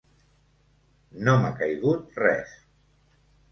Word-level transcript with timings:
No 1.27 1.35
m'ha 1.43 1.53
caigut 1.61 2.19
res. 2.25 2.59